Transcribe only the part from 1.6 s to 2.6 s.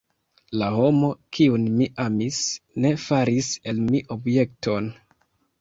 mi amis,